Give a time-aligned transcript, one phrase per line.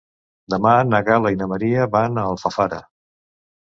[0.53, 2.85] Demà na Gal·la i na Maria van a Alfafara.